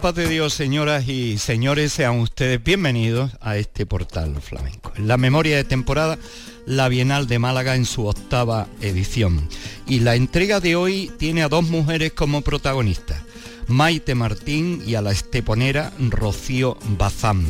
[0.00, 4.92] paz de Dios, señoras y señores, sean ustedes bienvenidos a este portal flamenco.
[4.96, 6.18] En la memoria de temporada,
[6.64, 9.46] la Bienal de Málaga en su octava edición.
[9.86, 13.20] Y la entrega de hoy tiene a dos mujeres como protagonistas,
[13.66, 17.44] Maite Martín y a la esteponera Rocío Bazán.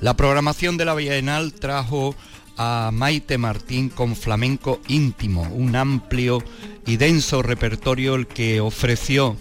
[0.00, 2.14] La programación de la Bienal trajo
[2.56, 6.42] a Maite Martín con flamenco íntimo, un amplio
[6.86, 9.36] y denso repertorio el que ofreció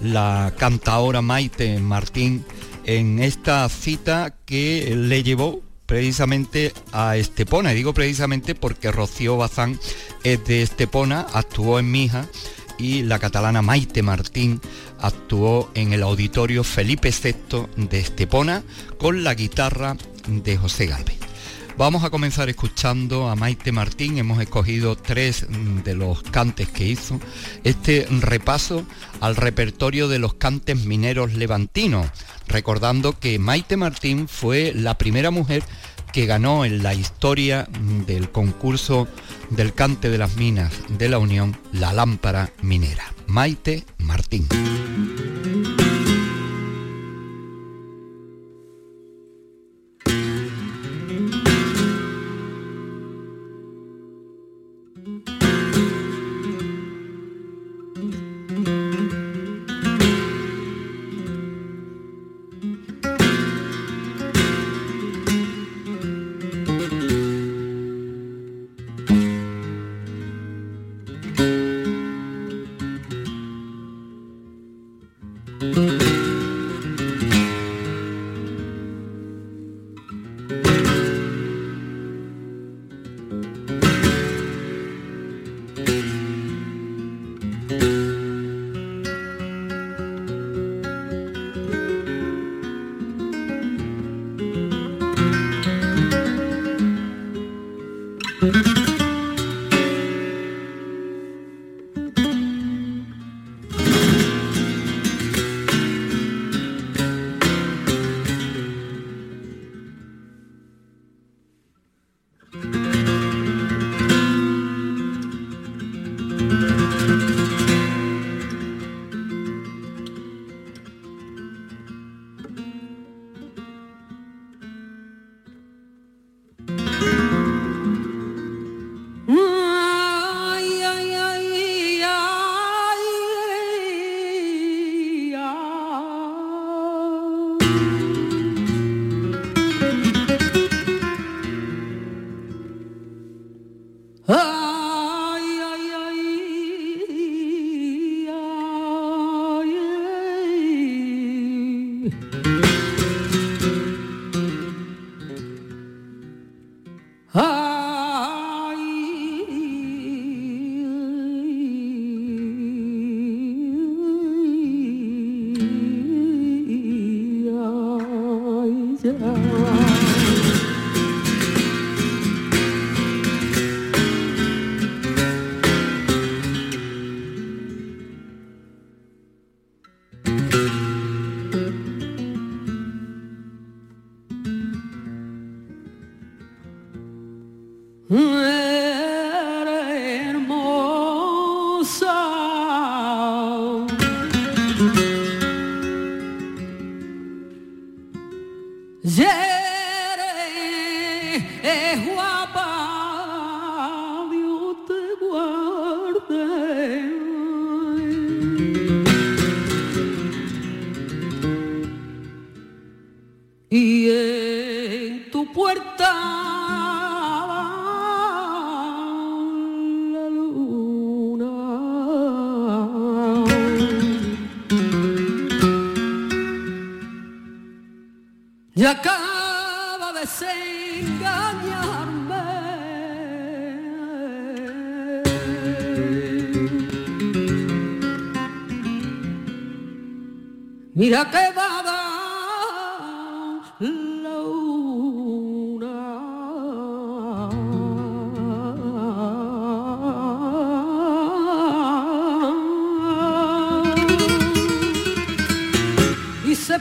[0.00, 2.44] la cantaora Maite Martín
[2.84, 7.72] en esta cita que le llevó precisamente a Estepona.
[7.72, 9.78] Y digo precisamente porque Rocío Bazán
[10.24, 12.26] es de Estepona, actuó en Mija
[12.78, 14.60] y la catalana Maite Martín
[15.00, 18.62] actuó en el auditorio Felipe VI de Estepona
[18.98, 19.96] con la guitarra
[20.28, 21.25] de José Galvez.
[21.78, 26.86] Vamos a comenzar escuchando a Maite Martín, hemos escogido tres mm, de los cantes que
[26.86, 27.20] hizo,
[27.64, 28.86] este repaso
[29.20, 32.06] al repertorio de los cantes mineros levantinos,
[32.48, 35.62] recordando que Maite Martín fue la primera mujer
[36.14, 39.06] que ganó en la historia mm, del concurso
[39.50, 43.04] del cante de las minas de la Unión la lámpara minera.
[43.26, 44.48] Maite Martín.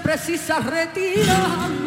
[0.06, 1.85] Precisa retirar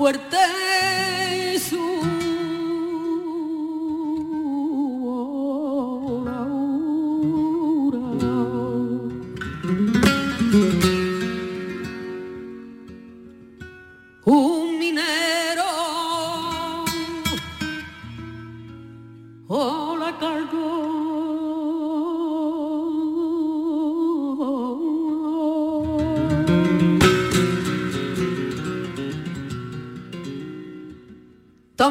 [0.00, 0.38] fuerte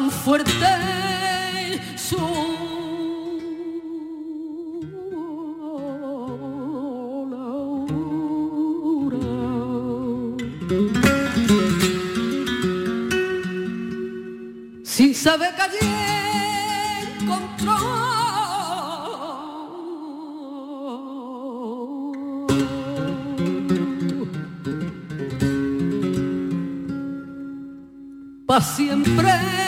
[0.00, 0.70] tan fuerte
[1.94, 2.16] su
[14.84, 15.78] sin saber que allí
[17.20, 17.76] encontró
[28.46, 29.59] pa siempre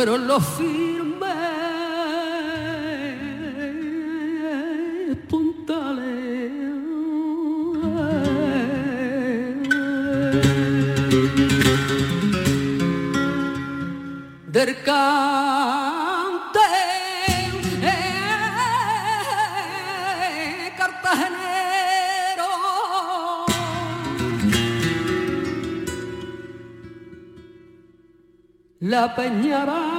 [0.00, 1.28] fueron los firmes
[5.28, 6.50] puntales
[14.46, 16.60] del cante
[20.78, 21.30] cartagenero.
[28.80, 29.89] La peñara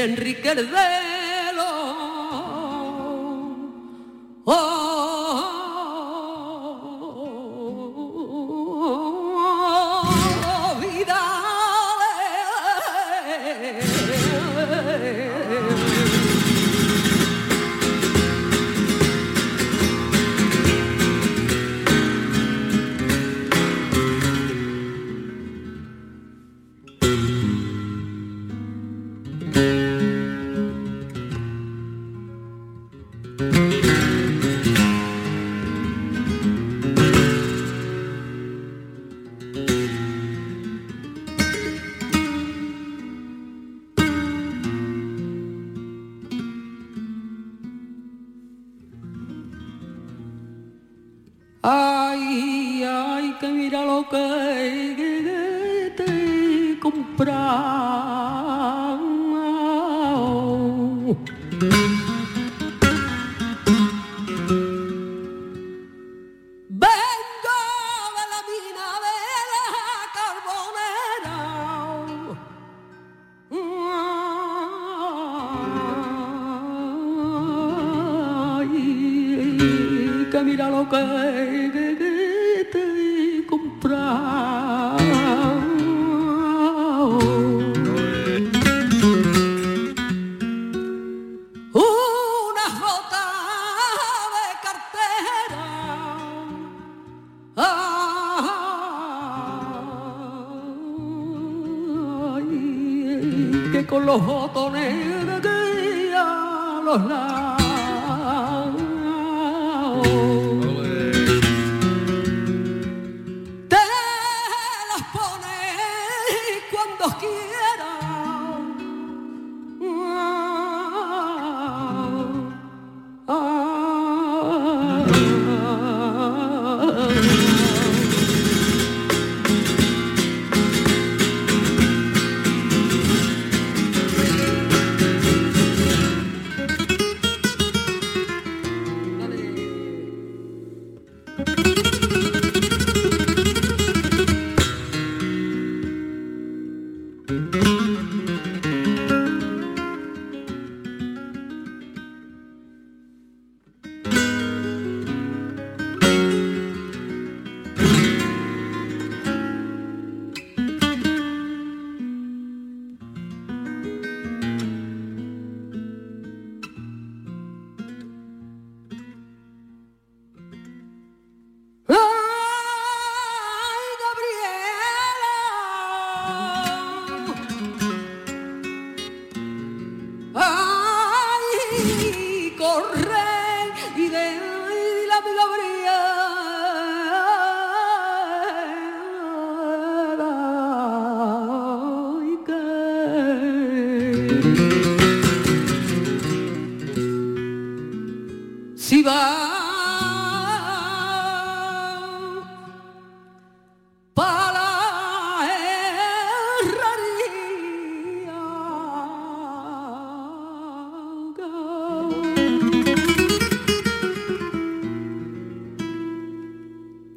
[0.00, 0.54] Enrique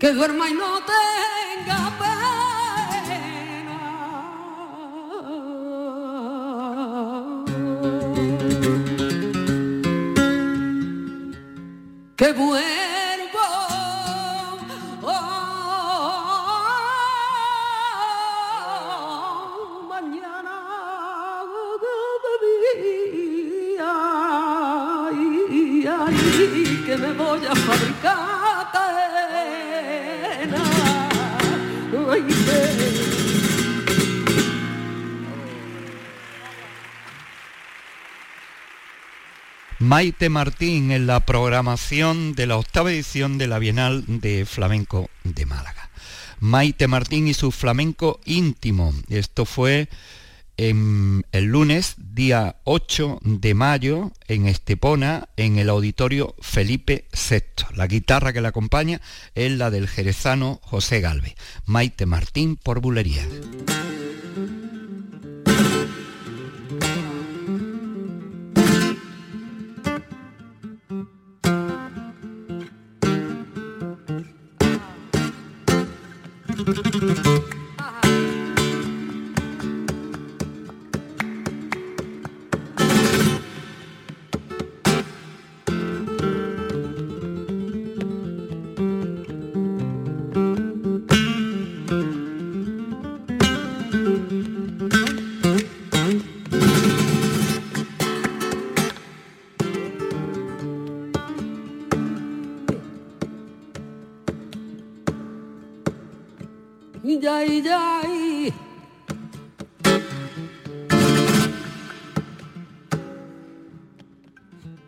[0.06, 2.14] Que duerma y no tenga pena.
[12.16, 12.75] Que vuelvo
[39.96, 45.46] Maite Martín en la programación de la octava edición de la Bienal de Flamenco de
[45.46, 45.90] Málaga.
[46.42, 48.94] Maite Martín y su flamenco íntimo.
[49.08, 49.88] Esto fue
[50.58, 57.66] en el lunes, día 8 de mayo, en Estepona, en el auditorio Felipe VI.
[57.74, 59.00] La guitarra que la acompaña
[59.34, 61.36] es la del jerezano José Galvez.
[61.64, 63.26] Maite Martín por bulería.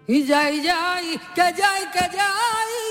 [0.10, 2.87] जाई जाई के जाई के जाई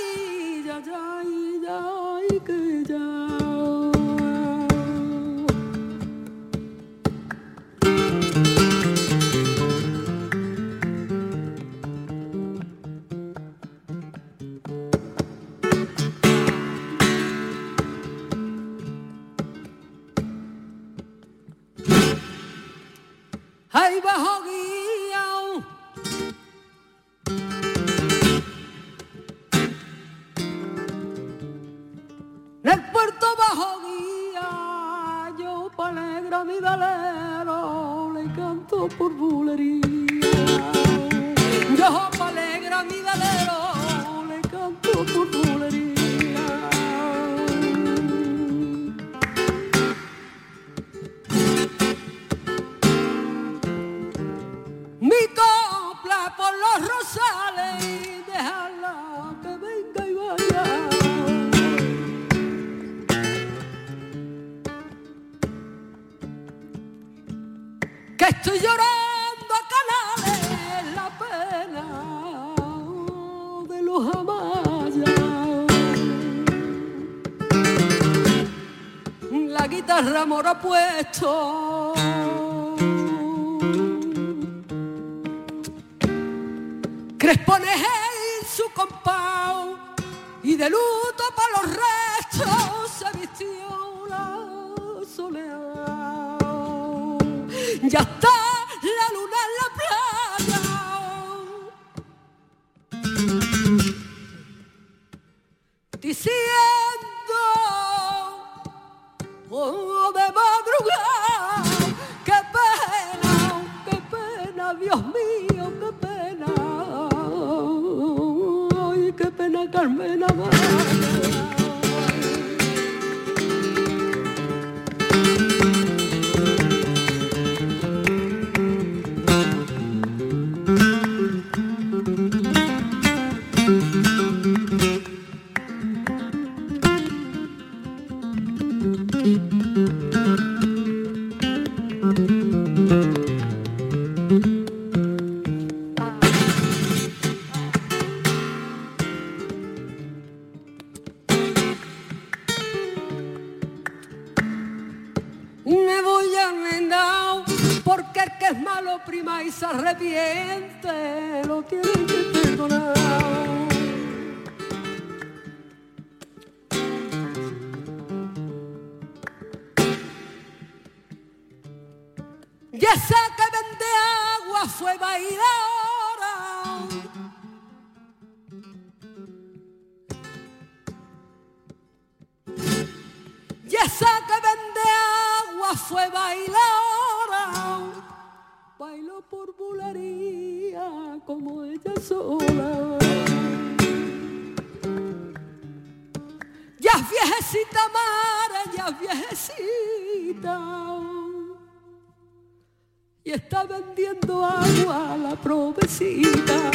[203.37, 206.71] está vendiendo agua a la provecita.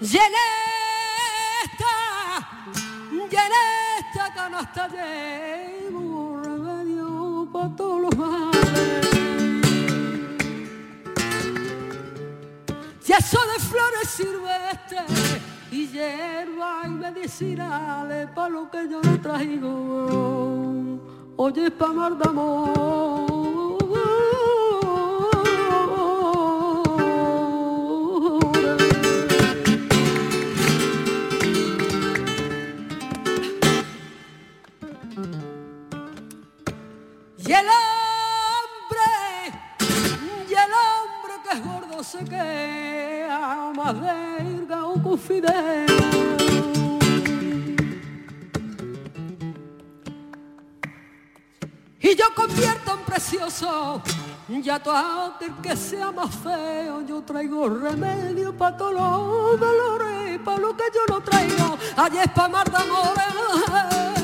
[0.00, 0.36] Llené
[3.98, 9.08] esta canasta llevo remedio para todos los males.
[13.08, 15.40] Y eso de flores silvestres
[15.72, 21.00] y hierba y medicinales para lo que yo no traigo.
[21.36, 22.28] Oye, pa' mar de
[28.90, 29.07] Y
[52.00, 54.02] Y yo convierto en precioso
[54.62, 60.58] ya todo aquel que sea más feo, yo traigo remedio para todos los dolores, para
[60.58, 64.17] lo que yo no traigo, allí es para mar de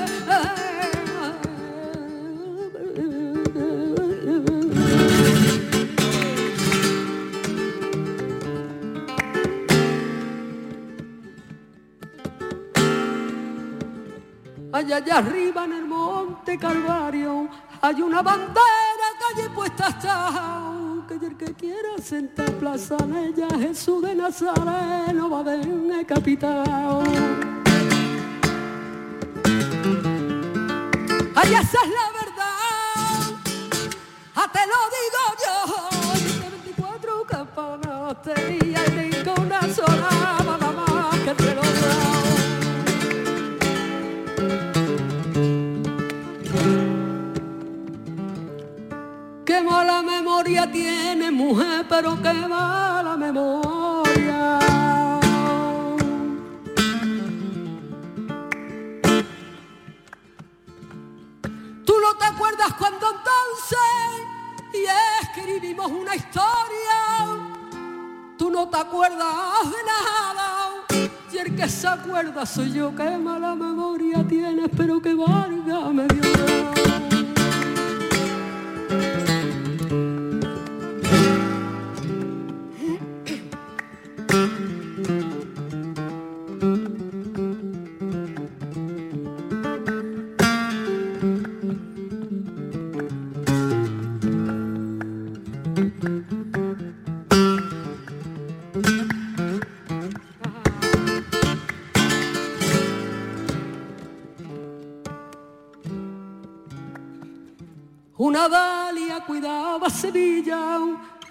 [14.85, 17.49] Allá, allá arriba en el monte Calvario
[17.81, 20.73] hay una bandera que allí puesta está.
[21.09, 26.65] Que el que quiera sentar plaza en ella, Jesús de Nazareno va a ver capitán.
[31.35, 32.59] Ay, esa es la verdad,
[34.35, 35.55] ah, te lo digo yo.
[36.41, 40.04] De 24 campanas tenía y ninguna sola,
[51.95, 54.59] pero qué mala memoria.
[61.87, 63.79] Tú no te acuerdas cuando entonces
[64.73, 64.87] y
[65.23, 66.99] escribimos una historia.
[68.37, 71.11] Tú no te acuerdas de nada.
[71.33, 73.17] Y el que se acuerda soy yo, qué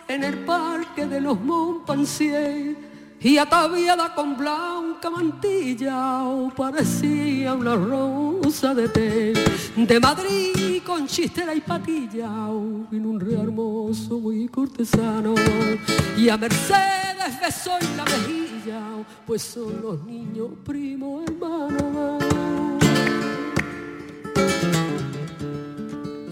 [0.08, 2.76] En el parque de los Montpensier.
[3.20, 6.24] Y ataviada con blanca mantilla
[6.58, 9.34] parecía una rosa de té
[9.78, 12.28] de Madrid con chistera y patilla
[12.92, 15.36] en un río hermoso muy cortesano.
[16.18, 18.82] Y a Mercedes besó en la mejilla
[19.26, 22.24] pues son los niños primos hermanos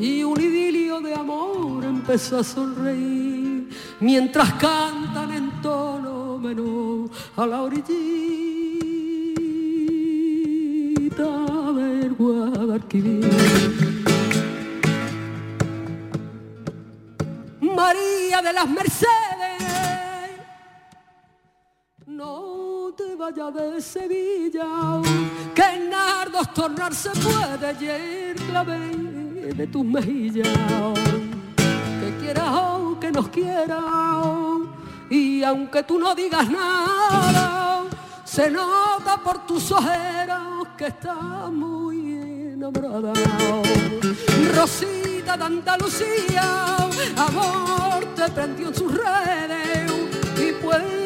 [0.01, 7.61] y un idilio de amor empezó a sonreír mientras cantan en tono menor a la
[7.61, 7.91] orillita
[11.75, 13.29] del Guadalquivir.
[17.61, 19.61] María de las Mercedes,
[22.07, 25.01] no te vayas de Sevilla,
[25.53, 30.47] que en Nardos tornarse puede y el clavel de tus mejillas,
[32.99, 33.83] que nos quieras,
[35.09, 37.83] y aunque tú no digas nada,
[38.23, 40.41] se nota por tus ojeras
[40.77, 42.13] que estás muy
[42.53, 43.13] enamorada.
[44.55, 46.77] Rosita de Andalucía,
[47.17, 49.91] amor te prendió en sus redes,
[50.37, 51.01] y puede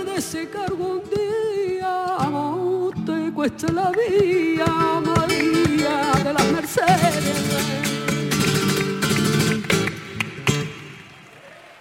[0.51, 4.65] que algún día, amor, te cueste la vida,
[5.03, 8.04] María de las Mercedes.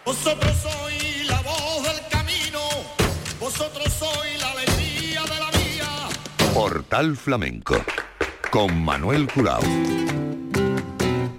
[0.04, 2.60] Vosotros sois la voz del camino,
[3.40, 6.52] vosotros sois la alegría de la vía.
[6.52, 7.82] Portal Flamenco
[8.50, 9.62] con Manuel Curao.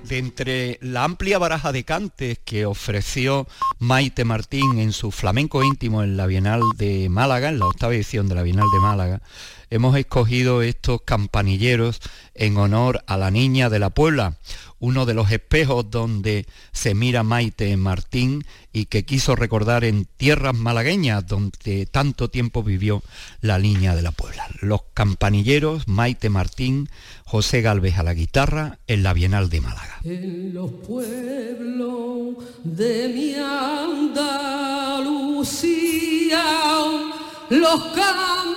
[0.04, 3.48] De entre la amplia baraja de cantes que ofreció
[3.80, 8.30] Maite Martín en su flamenco íntimo en la Bienal de Málaga, en la octava edición
[8.30, 9.22] de la Bienal de Málaga,
[9.70, 12.00] hemos escogido estos campanilleros
[12.34, 14.38] en honor a la niña de la Puebla,
[14.80, 20.56] uno de los espejos donde se mira Maite Martín y que quiso recordar en tierras
[20.56, 23.04] malagueñas donde tanto tiempo vivió
[23.42, 24.48] la niña de la Puebla.
[24.62, 26.90] Los campanilleros, Maite Martín,
[27.26, 30.00] José Galvez a la guitarra en la Bienal de Málaga.
[30.04, 32.15] En los pueblos
[32.66, 34.34] de mi Andalucía,
[37.50, 38.55] los me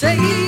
[0.00, 0.39] seguir.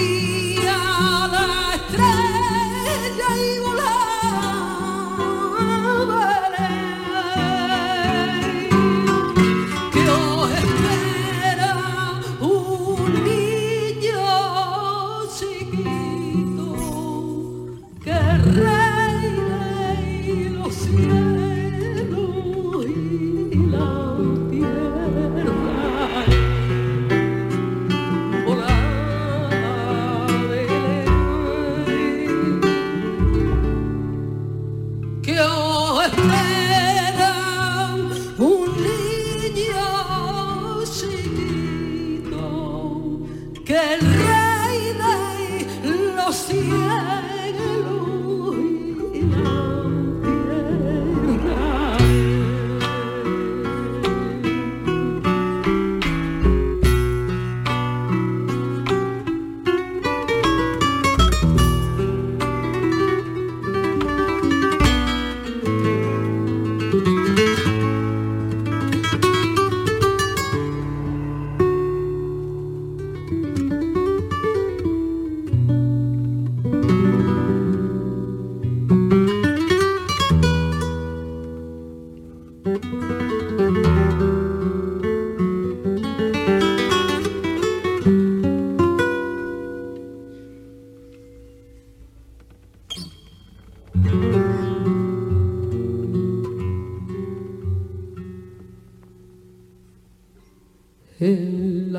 [101.20, 101.92] You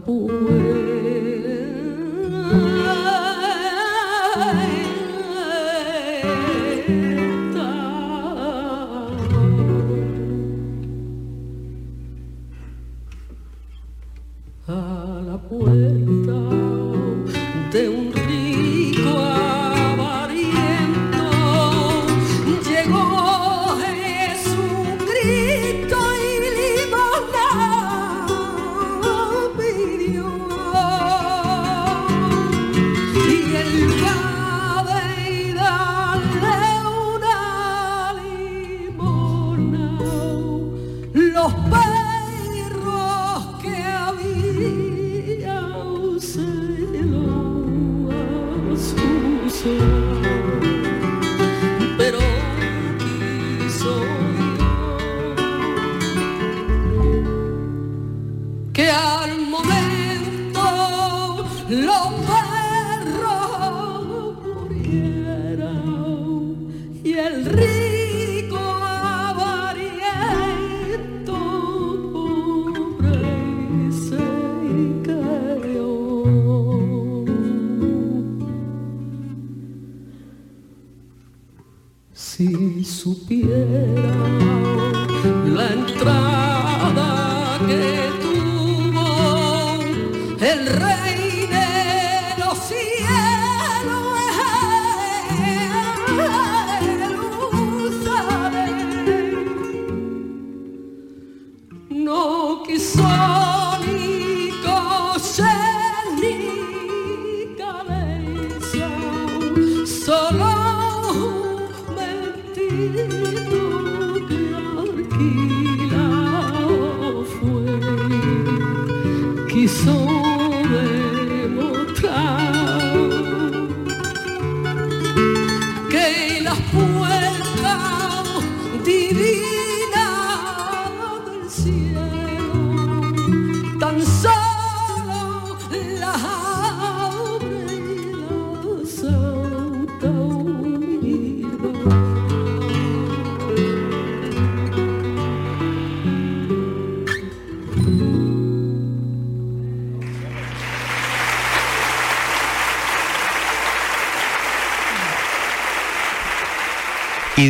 [0.00, 0.69] 不会。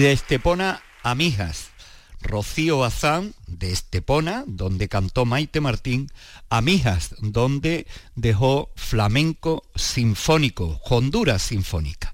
[0.00, 1.72] De Estepona a Mijas,
[2.22, 6.10] Rocío Bazán de Estepona, donde cantó Maite Martín,
[6.48, 12.09] a Mijas, donde dejó flamenco sinfónico, Honduras Sinfónica.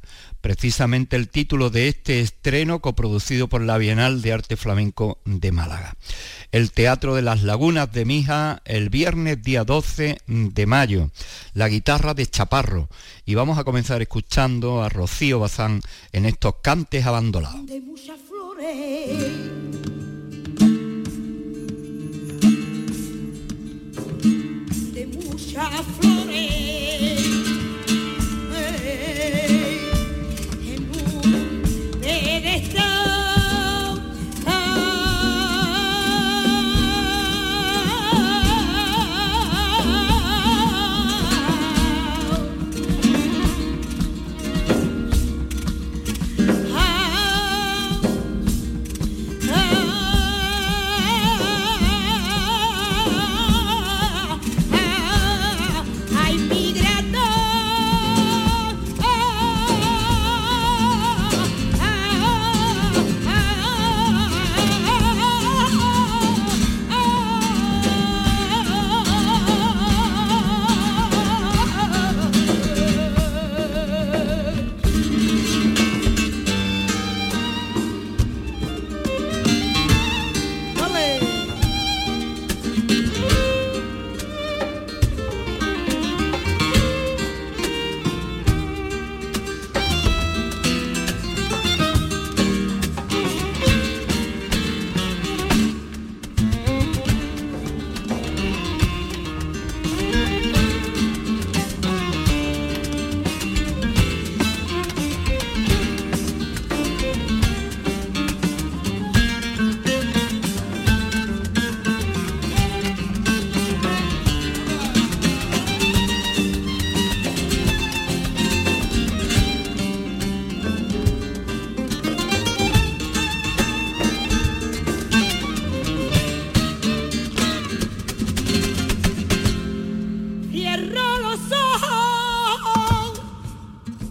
[0.46, 5.96] Precisamente el título de este estreno coproducido por la Bienal de Arte Flamenco de Málaga.
[6.52, 11.10] El Teatro de las Lagunas de Mija el viernes día 12 de mayo.
[11.52, 12.88] La guitarra de Chaparro.
[13.24, 15.80] Y vamos a comenzar escuchando a Rocío Bazán
[16.12, 17.66] en estos cantes abandonados.
[17.66, 17.82] De
[18.28, 19.18] flores.
[25.98, 27.25] Flores.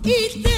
[0.06, 0.55] Y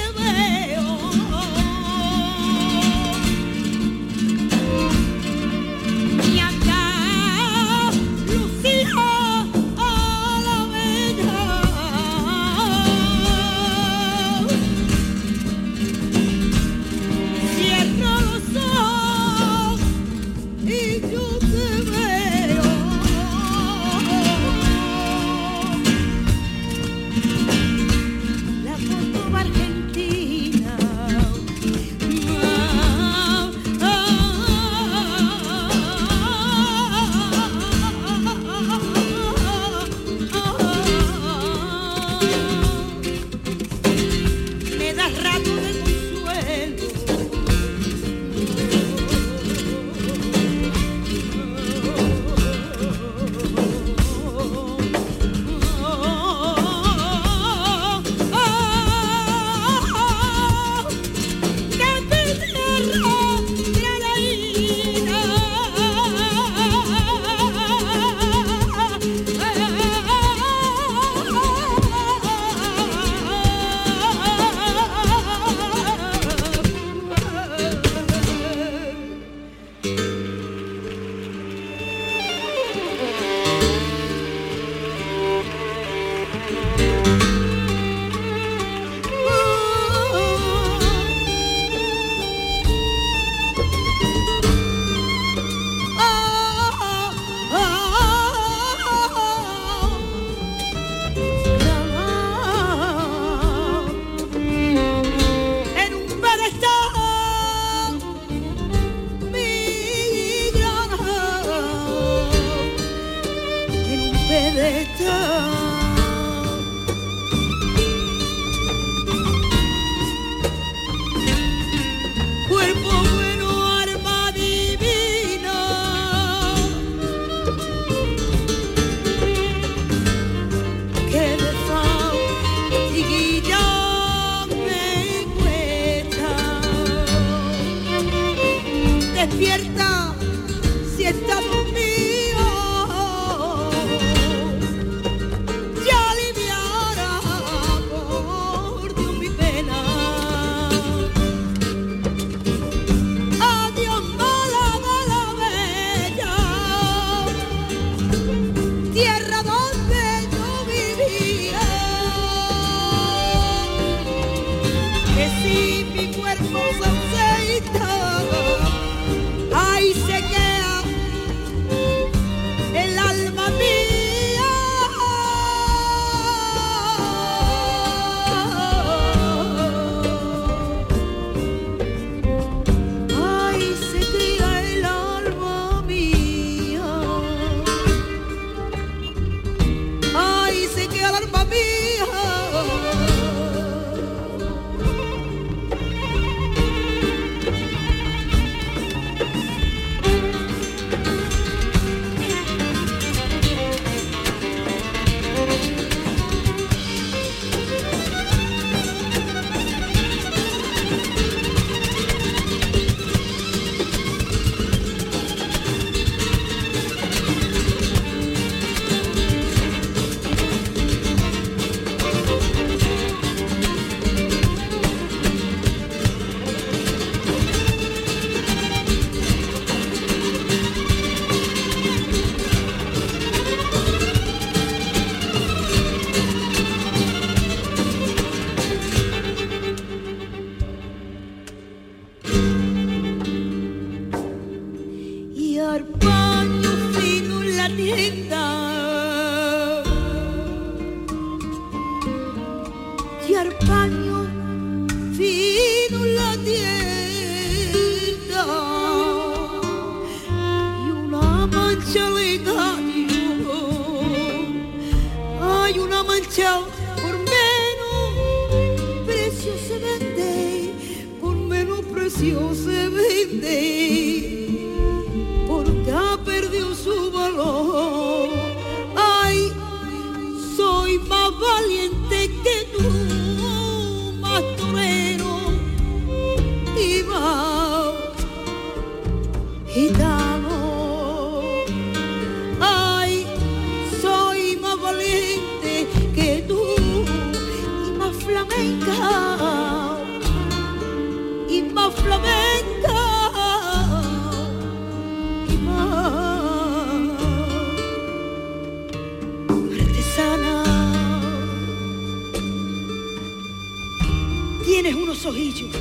[314.79, 315.71] tienes unos ojillos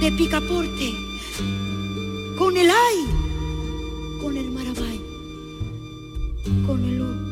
[0.00, 0.94] de picaporte
[2.36, 5.00] con el ay, con el marabay,
[6.66, 7.29] con el o,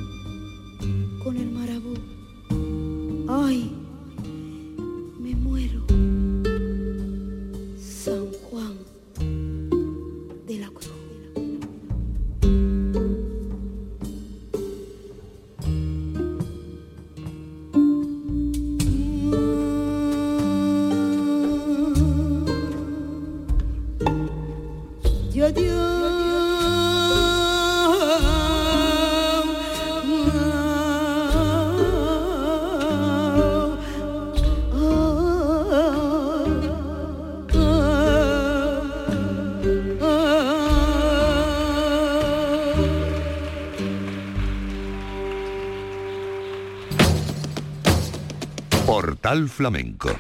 [49.29, 50.18] Portal Flamenco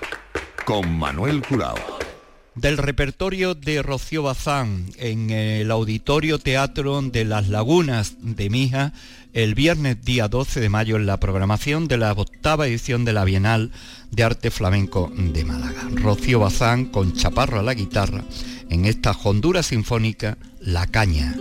[0.66, 1.78] con Manuel Curao.
[2.54, 8.92] Del repertorio de Rocío Bazán en el Auditorio Teatro de las Lagunas de Mija
[9.32, 13.24] el viernes día 12 de mayo en la programación de la octava edición de la
[13.24, 13.72] Bienal
[14.10, 15.88] de Arte Flamenco de Málaga.
[15.94, 18.22] Rocío Bazán con Chaparro a la guitarra
[18.68, 21.34] en esta Honduras Sinfónica La Caña.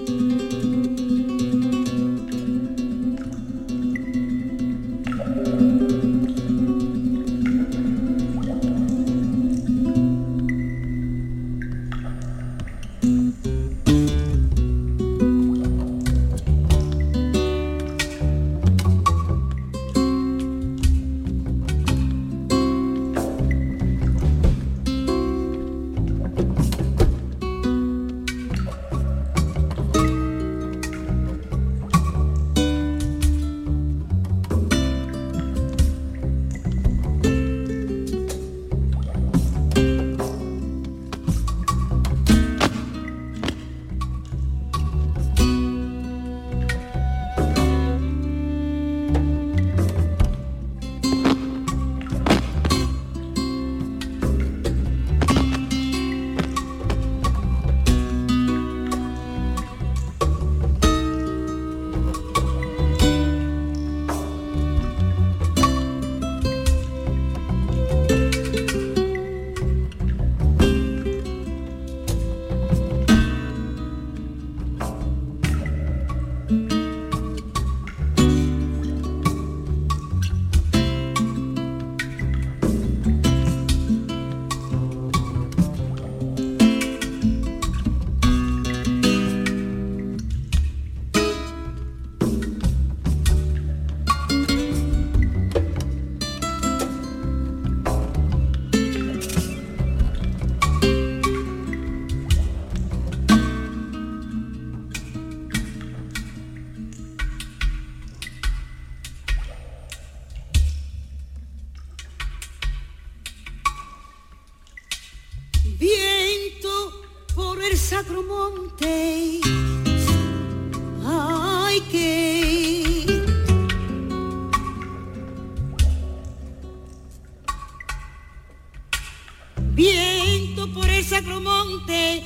[131.36, 132.24] Monte,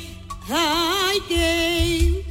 [0.49, 2.30] ay que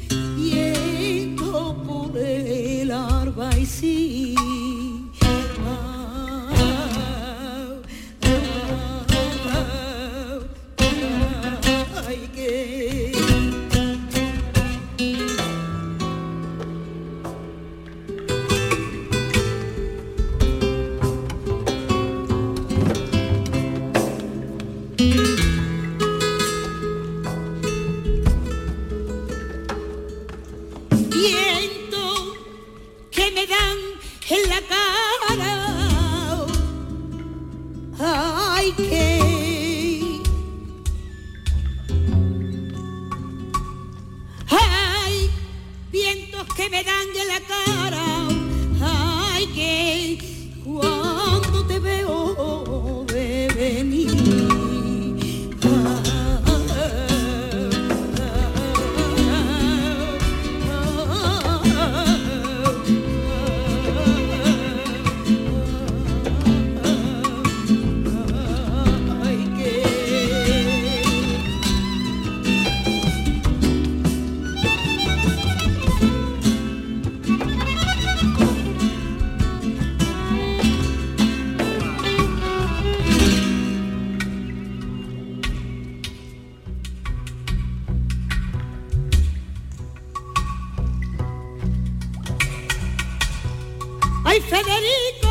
[94.42, 95.28] Federico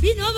[0.00, 0.32] vino a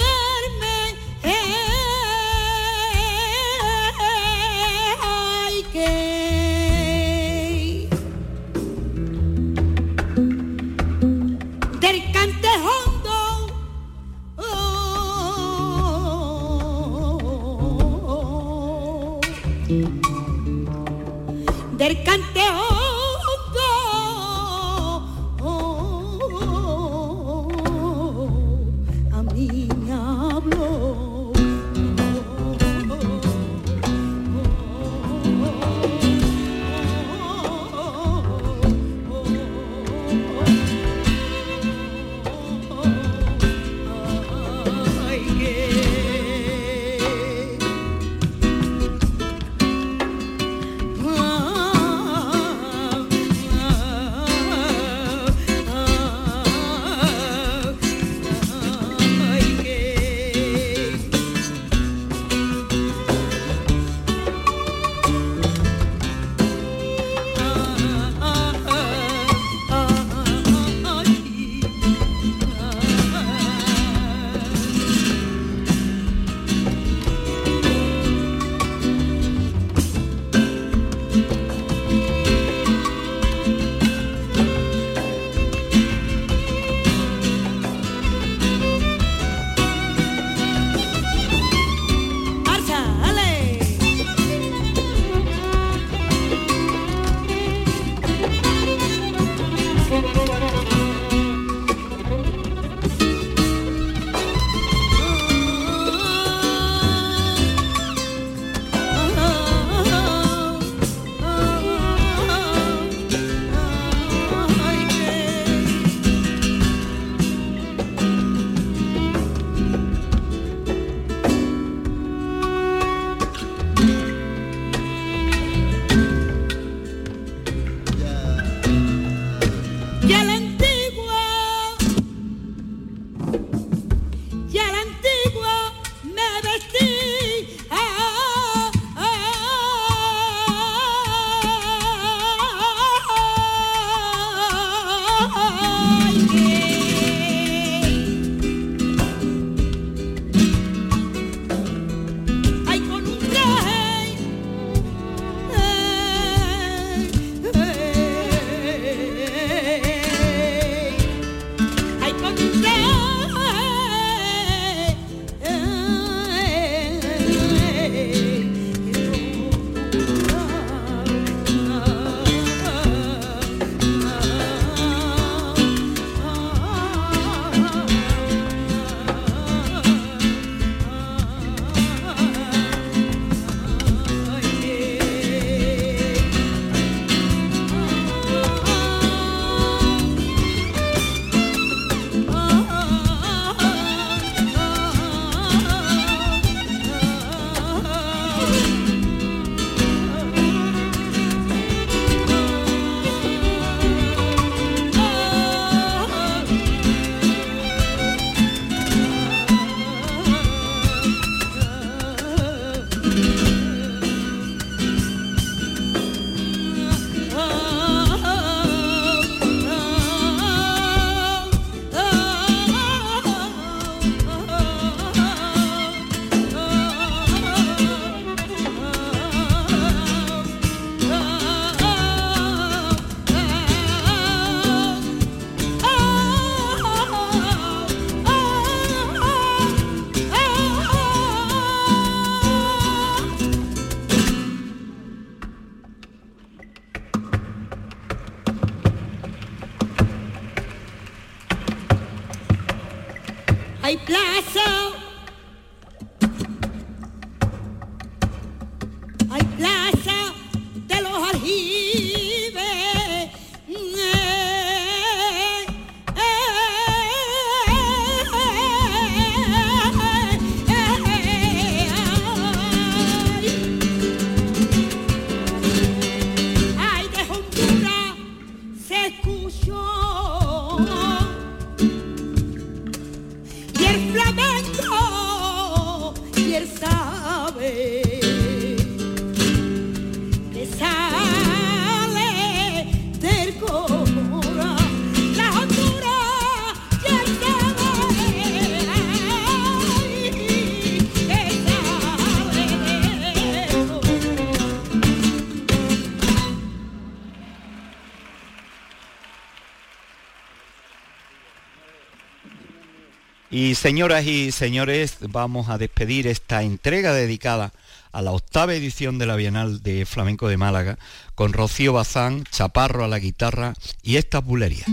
[313.51, 317.72] Y señoras y señores, vamos a despedir esta entrega dedicada
[318.12, 320.98] a la octava edición de la Bienal de Flamenco de Málaga
[321.34, 323.74] con Rocío Bazán, Chaparro a la guitarra
[324.05, 324.88] y estas bulerías.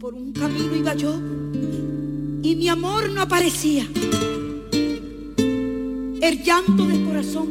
[0.00, 1.14] Por un camino iba yo
[2.42, 3.86] y mi amor no aparecía.
[6.22, 7.48] El llanto del corazón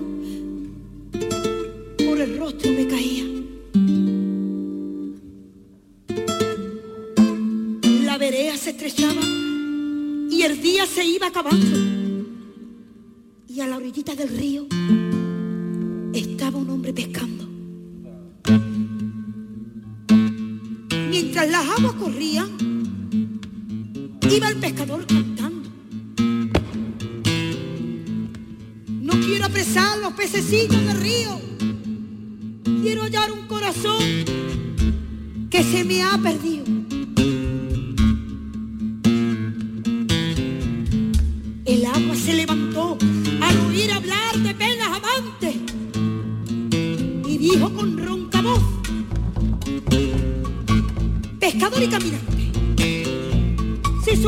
[1.97, 3.42] por el rostro me caía.
[8.63, 9.21] Se estrechaba
[10.31, 11.67] y el día se iba acabando.
[13.45, 14.67] Y a la orillita del río
[16.13, 17.45] estaba un hombre pescando.
[21.09, 22.51] Mientras las aguas corrían,
[24.31, 25.69] iba el pescador cantando.
[28.87, 31.41] No quiero apresar los pececillos del río.
[32.81, 33.99] Quiero hallar un corazón
[35.49, 36.82] que se me ha perdido.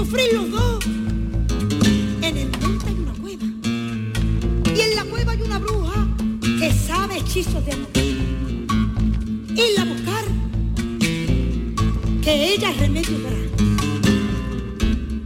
[0.05, 0.85] Si sufrís los dos,
[2.21, 3.45] en el monte hay una cueva
[4.75, 6.07] y en la cueva hay una bruja
[6.59, 7.89] que sabe hechizos de amor.
[9.55, 10.25] Irla a buscar,
[12.21, 13.37] que ella remedio dará.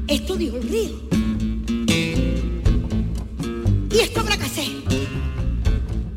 [0.07, 1.09] Esto dijo el río.
[3.91, 4.49] Y esto habrá que.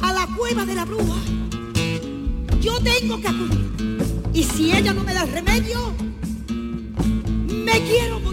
[0.00, 1.20] A la cueva de la bruja.
[2.60, 3.70] Yo tengo que acudir.
[4.34, 5.92] Y si ella no me da remedio,
[7.48, 8.32] me quiero morir.